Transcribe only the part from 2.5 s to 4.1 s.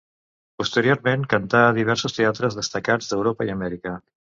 destacats d'Europa i Amèrica.